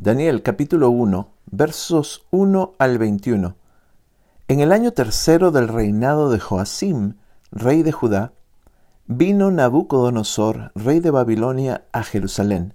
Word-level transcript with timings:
Daniel 0.00 0.44
capítulo 0.44 0.90
1, 0.90 1.28
versos 1.50 2.24
1 2.30 2.74
al 2.78 2.98
21. 2.98 3.56
En 4.46 4.60
el 4.60 4.70
año 4.70 4.92
tercero 4.92 5.50
del 5.50 5.66
reinado 5.66 6.30
de 6.30 6.38
Joacim, 6.38 7.14
rey 7.50 7.82
de 7.82 7.90
Judá, 7.90 8.32
vino 9.06 9.50
Nabucodonosor, 9.50 10.70
rey 10.76 11.00
de 11.00 11.10
Babilonia, 11.10 11.88
a 11.90 12.04
Jerusalén, 12.04 12.74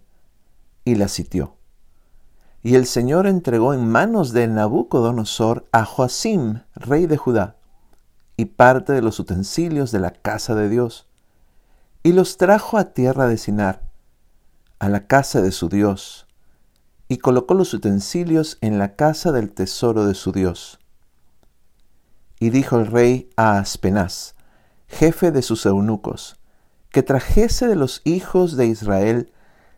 y 0.84 0.96
la 0.96 1.08
sitió. 1.08 1.56
Y 2.62 2.76
el 2.76 2.86
Señor 2.86 3.26
entregó 3.26 3.74
en 3.74 3.88
manos 3.88 4.34
de 4.34 4.46
Nabucodonosor 4.50 5.66
a 5.72 5.86
Joacim, 5.86 6.64
rey 6.76 7.06
de 7.06 7.16
Judá, 7.16 7.56
y 8.36 8.48
parte 8.48 8.92
de 8.92 9.02
los 9.02 9.18
utensilios 9.18 9.94
de 9.94 10.00
la 10.00 10.12
casa 10.12 10.56
de 10.56 10.68
Dios, 10.68 11.08
y 12.04 12.12
los 12.12 12.36
trajo 12.36 12.78
a 12.78 12.92
tierra 12.92 13.28
de 13.28 13.38
Sinar, 13.38 13.82
a 14.80 14.90
la 14.90 15.08
casa 15.08 15.42
de 15.42 15.54
su 15.54 15.70
Dios, 15.70 16.28
y 17.14 17.18
colocó 17.18 17.54
los 17.54 17.76
utensilios 17.76 18.58
en 18.62 18.80
la 18.80 18.96
casa 18.96 19.32
del 19.32 19.52
tesoro 19.52 20.08
de 20.08 20.16
su 20.16 20.32
Dios. 20.32 20.80
Y 22.40 22.50
dijo 22.50 22.80
el 22.80 22.88
rey 22.88 23.30
a 23.38 23.60
Aspenaz, 23.60 24.34
jefe 24.88 25.32
de 25.32 25.44
sus 25.44 25.68
eunucos, 25.68 26.38
que 26.90 27.04
trajese 27.04 27.68
de 27.68 27.76
los 27.76 28.02
hijos 28.04 28.58
de 28.58 28.66
Israel 28.66 29.32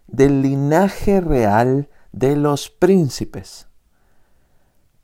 del 0.08 0.44
linaje 0.44 1.20
real 1.20 1.90
de 2.14 2.38
los 2.38 2.70
príncipes, 2.70 3.68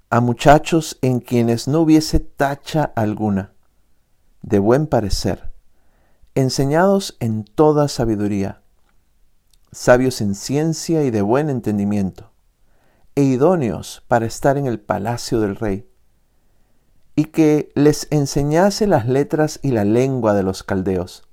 a 0.10 0.22
muchachos 0.22 0.98
en 1.02 1.20
quienes 1.20 1.68
no 1.68 1.82
hubiese 1.82 2.22
tacha 2.22 2.94
alguna, 2.96 3.52
de 4.42 4.60
buen 4.60 4.88
parecer, 4.88 5.52
enseñados 6.34 7.18
en 7.20 7.44
toda 7.44 7.90
sabiduría, 7.90 8.61
sabios 9.72 10.20
en 10.22 10.36
ciencia 10.36 11.04
y 11.04 11.12
de 11.12 11.22
buen 11.22 11.50
entendimiento, 11.50 12.32
e 13.16 13.24
idóneos 13.24 14.04
para 14.08 14.26
estar 14.26 14.58
en 14.58 14.66
el 14.66 14.80
palacio 14.80 15.40
del 15.40 15.56
rey, 15.56 15.88
y 17.16 17.26
que 17.26 17.72
les 17.76 18.08
enseñase 18.10 18.88
las 18.88 19.08
letras 19.08 19.60
y 19.62 19.72
la 19.72 19.86
lengua 19.86 20.34
de 20.34 20.44
los 20.44 20.64
caldeos. 20.64 21.28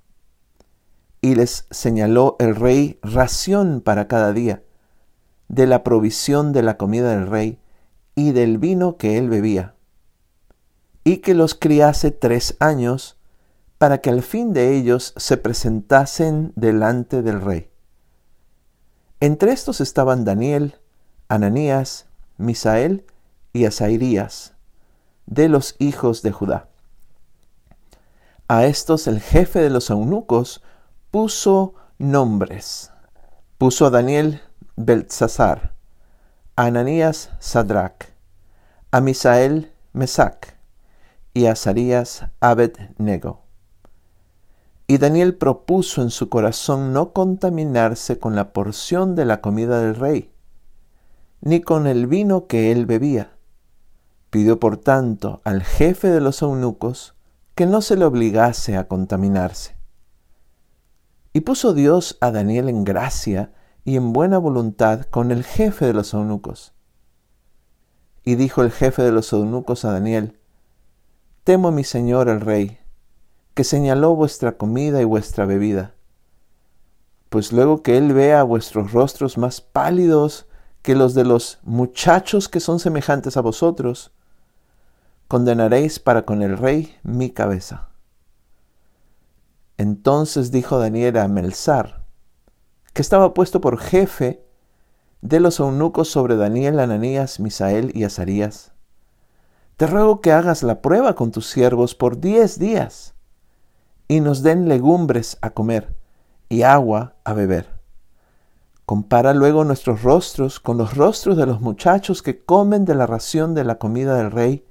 Y 1.20 1.34
les 1.34 1.66
señaló 1.70 2.36
el 2.38 2.54
rey 2.54 2.98
ración 3.02 3.80
para 3.80 4.06
cada 4.06 4.32
día, 4.32 4.62
de 5.48 5.66
la 5.66 5.82
provisión 5.82 6.52
de 6.52 6.62
la 6.62 6.76
comida 6.76 7.10
del 7.10 7.26
rey 7.26 7.58
y 8.14 8.32
del 8.32 8.58
vino 8.58 8.96
que 8.96 9.18
él 9.18 9.28
bebía, 9.28 9.74
y 11.04 11.18
que 11.18 11.34
los 11.34 11.54
criase 11.54 12.10
tres 12.10 12.56
años, 12.60 13.16
para 13.78 13.98
que 13.98 14.10
al 14.10 14.22
fin 14.22 14.52
de 14.52 14.76
ellos 14.76 15.14
se 15.16 15.36
presentasen 15.36 16.52
delante 16.54 17.22
del 17.22 17.40
rey. 17.40 17.70
Entre 19.20 19.50
estos 19.50 19.80
estaban 19.80 20.24
Daniel, 20.24 20.76
Ananías, 21.26 22.06
Misael 22.36 23.04
y 23.52 23.64
Asairías, 23.64 24.54
de 25.26 25.48
los 25.48 25.74
hijos 25.80 26.22
de 26.22 26.30
Judá. 26.30 26.68
A 28.46 28.64
estos 28.66 29.08
el 29.08 29.20
jefe 29.20 29.58
de 29.58 29.70
los 29.70 29.90
eunucos 29.90 30.62
puso 31.10 31.74
nombres. 31.98 32.92
Puso 33.58 33.86
a 33.86 33.90
Daniel 33.90 34.40
Beltzazar, 34.76 35.74
a 36.54 36.66
Ananías 36.66 37.30
Sadrach, 37.40 38.12
a 38.92 39.00
Misael 39.00 39.72
Mesac 39.92 40.56
y 41.34 41.46
a 41.46 41.52
Azarías 41.52 42.26
Abed-Nego. 42.38 43.47
Y 44.90 44.96
Daniel 44.96 45.34
propuso 45.34 46.00
en 46.00 46.08
su 46.08 46.30
corazón 46.30 46.94
no 46.94 47.12
contaminarse 47.12 48.18
con 48.18 48.34
la 48.34 48.54
porción 48.54 49.14
de 49.16 49.26
la 49.26 49.42
comida 49.42 49.80
del 49.82 49.94
rey, 49.94 50.32
ni 51.42 51.60
con 51.60 51.86
el 51.86 52.06
vino 52.06 52.46
que 52.46 52.72
él 52.72 52.86
bebía. 52.86 53.36
Pidió 54.30 54.58
por 54.58 54.78
tanto 54.78 55.42
al 55.44 55.62
jefe 55.62 56.08
de 56.08 56.22
los 56.22 56.40
eunucos 56.40 57.14
que 57.54 57.66
no 57.66 57.82
se 57.82 57.96
le 57.96 58.06
obligase 58.06 58.78
a 58.78 58.88
contaminarse. 58.88 59.76
Y 61.34 61.42
puso 61.42 61.74
Dios 61.74 62.16
a 62.22 62.30
Daniel 62.30 62.70
en 62.70 62.84
gracia 62.84 63.52
y 63.84 63.96
en 63.96 64.14
buena 64.14 64.38
voluntad 64.38 65.02
con 65.02 65.32
el 65.32 65.44
jefe 65.44 65.84
de 65.84 65.92
los 65.92 66.14
eunucos. 66.14 66.72
Y 68.24 68.36
dijo 68.36 68.62
el 68.62 68.72
jefe 68.72 69.02
de 69.02 69.12
los 69.12 69.34
eunucos 69.34 69.84
a 69.84 69.92
Daniel, 69.92 70.38
Temo 71.44 71.68
a 71.68 71.72
mi 71.72 71.84
señor 71.84 72.30
el 72.30 72.40
rey, 72.40 72.78
que 73.58 73.64
señaló 73.64 74.14
vuestra 74.14 74.56
comida 74.56 75.02
y 75.02 75.04
vuestra 75.04 75.44
bebida. 75.44 75.92
Pues 77.28 77.52
luego 77.52 77.82
que 77.82 77.98
Él 77.98 78.12
vea 78.12 78.44
vuestros 78.44 78.92
rostros 78.92 79.36
más 79.36 79.60
pálidos 79.60 80.46
que 80.80 80.94
los 80.94 81.12
de 81.12 81.24
los 81.24 81.58
muchachos 81.64 82.48
que 82.48 82.60
son 82.60 82.78
semejantes 82.78 83.36
a 83.36 83.40
vosotros, 83.40 84.12
condenaréis 85.26 85.98
para 85.98 86.24
con 86.24 86.42
el 86.42 86.56
rey 86.56 86.96
mi 87.02 87.30
cabeza. 87.30 87.88
Entonces 89.76 90.52
dijo 90.52 90.78
Daniel 90.78 91.18
a 91.18 91.26
Melzar, 91.26 92.04
que 92.92 93.02
estaba 93.02 93.34
puesto 93.34 93.60
por 93.60 93.80
jefe 93.80 94.46
de 95.20 95.40
los 95.40 95.58
eunucos 95.58 96.08
sobre 96.08 96.36
Daniel, 96.36 96.78
Ananías, 96.78 97.40
Misael 97.40 97.90
y 97.92 98.04
Azarías, 98.04 98.70
te 99.76 99.88
ruego 99.88 100.20
que 100.20 100.30
hagas 100.30 100.62
la 100.62 100.80
prueba 100.80 101.16
con 101.16 101.32
tus 101.32 101.48
siervos 101.48 101.96
por 101.96 102.20
diez 102.20 102.60
días 102.60 103.16
y 104.08 104.20
nos 104.20 104.42
den 104.42 104.68
legumbres 104.68 105.36
a 105.42 105.50
comer 105.50 105.94
y 106.48 106.62
agua 106.62 107.14
a 107.24 107.34
beber. 107.34 107.78
Compara 108.86 109.34
luego 109.34 109.64
nuestros 109.64 110.02
rostros 110.02 110.60
con 110.60 110.78
los 110.78 110.96
rostros 110.96 111.36
de 111.36 111.44
los 111.44 111.60
muchachos 111.60 112.22
que 112.22 112.42
comen 112.42 112.86
de 112.86 112.94
la 112.94 113.06
ración 113.06 113.54
de 113.54 113.64
la 113.64 113.78
comida 113.78 114.16
del 114.16 114.30
rey, 114.30 114.64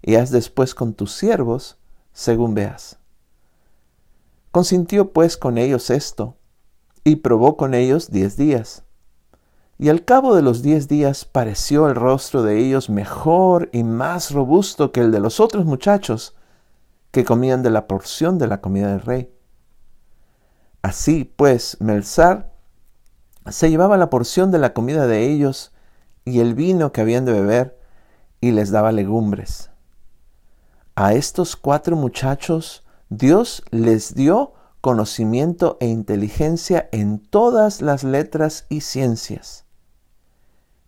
y 0.00 0.14
haz 0.14 0.30
después 0.30 0.74
con 0.74 0.94
tus 0.94 1.12
siervos 1.12 1.76
según 2.14 2.54
veas. 2.54 2.98
Consintió 4.50 5.12
pues 5.12 5.36
con 5.36 5.58
ellos 5.58 5.90
esto, 5.90 6.36
y 7.04 7.16
probó 7.16 7.58
con 7.58 7.74
ellos 7.74 8.10
diez 8.10 8.38
días. 8.38 8.84
Y 9.78 9.90
al 9.90 10.04
cabo 10.06 10.34
de 10.34 10.42
los 10.42 10.62
diez 10.62 10.88
días 10.88 11.26
pareció 11.26 11.88
el 11.88 11.94
rostro 11.94 12.42
de 12.42 12.58
ellos 12.58 12.88
mejor 12.88 13.68
y 13.72 13.84
más 13.84 14.30
robusto 14.30 14.92
que 14.92 15.00
el 15.00 15.10
de 15.10 15.20
los 15.20 15.40
otros 15.40 15.66
muchachos, 15.66 16.34
que 17.10 17.24
comían 17.24 17.62
de 17.62 17.70
la 17.70 17.86
porción 17.86 18.38
de 18.38 18.46
la 18.46 18.60
comida 18.60 18.90
del 18.90 19.00
rey. 19.00 19.34
Así 20.82 21.24
pues, 21.24 21.76
Melzar 21.80 22.52
se 23.48 23.70
llevaba 23.70 23.96
la 23.96 24.10
porción 24.10 24.50
de 24.50 24.58
la 24.58 24.72
comida 24.72 25.06
de 25.06 25.30
ellos 25.30 25.72
y 26.24 26.40
el 26.40 26.54
vino 26.54 26.92
que 26.92 27.00
habían 27.00 27.24
de 27.24 27.32
beber 27.32 27.78
y 28.40 28.52
les 28.52 28.70
daba 28.70 28.92
legumbres. 28.92 29.70
A 30.94 31.14
estos 31.14 31.56
cuatro 31.56 31.96
muchachos 31.96 32.84
Dios 33.08 33.62
les 33.70 34.14
dio 34.14 34.54
conocimiento 34.80 35.76
e 35.80 35.86
inteligencia 35.88 36.88
en 36.92 37.18
todas 37.18 37.82
las 37.82 38.04
letras 38.04 38.66
y 38.68 38.80
ciencias. 38.82 39.66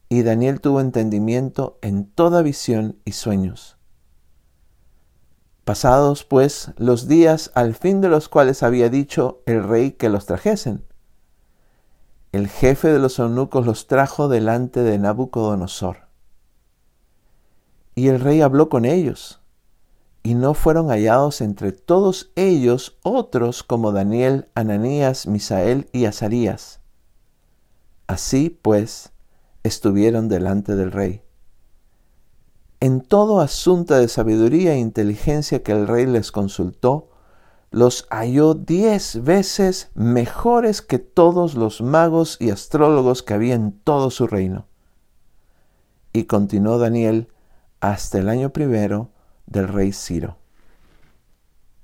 Y 0.09 0.23
Daniel 0.23 0.61
tuvo 0.61 0.81
entendimiento 0.81 1.79
en 1.83 2.07
toda 2.07 2.43
visión 2.43 2.99
y 3.05 3.13
sueños. 3.13 3.77
Pasados 5.65 6.25
pues 6.25 6.73
los 6.77 7.07
días 7.07 7.53
al 7.55 7.75
fin 7.75 8.01
de 8.01 8.09
los 8.09 8.29
cuales 8.29 8.65
había 8.65 8.89
dicho 8.89 9.43
el 9.47 9.63
rey 9.63 9.93
que 9.93 10.09
los 10.09 10.27
trajesen, 10.27 10.85
el 12.33 12.49
jefe 12.49 12.89
de 12.89 12.99
los 12.99 13.19
eunucos 13.21 13.65
los 13.65 13.87
trajo 13.87 14.27
delante 14.27 14.81
de 14.81 14.99
Nabucodonosor. 14.99 16.09
Y 17.95 18.09
el 18.09 18.19
rey 18.19 18.41
habló 18.41 18.69
con 18.69 18.85
ellos, 18.85 19.41
y 20.25 20.35
no 20.35 20.55
fueron 20.55 20.89
hallados 20.89 21.41
entre 21.41 21.71
todos 21.71 22.33
ellos 22.35 22.99
otros 23.03 23.63
como 23.63 23.93
Daniel, 23.93 24.49
Ananías, 24.55 25.29
Misael 25.29 25.89
y 25.93 26.07
Azarías. 26.07 26.81
Así 28.09 28.51
pues 28.51 29.13
estuvieron 29.63 30.29
delante 30.29 30.75
del 30.75 30.91
rey 30.91 31.23
en 32.83 33.01
todo 33.01 33.41
asunto 33.41 33.95
de 33.95 34.09
sabiduría 34.09 34.73
e 34.73 34.79
inteligencia 34.79 35.63
que 35.63 35.71
el 35.71 35.87
rey 35.87 36.05
les 36.05 36.33
consultó, 36.33 37.11
los 37.71 38.09
halló 38.11 38.55
diez 38.55 39.23
veces 39.23 39.93
mejores 39.95 40.83
que 40.83 40.99
todos 40.99 41.55
los 41.55 41.81
magos 41.81 42.37
y 42.41 42.51
astrólogos 42.51 43.23
que 43.23 43.35
había 43.35 43.55
en 43.55 43.71
todo 43.71 44.11
su 44.11 44.27
reino. 44.27 44.67
Y 46.13 46.25
continuó 46.25 46.79
Daniel 46.79 47.29
hasta 47.79 48.19
el 48.19 48.29
año 48.29 48.51
primero 48.51 49.11
del 49.47 49.69
rey 49.69 49.93
Ciro. 49.93 50.42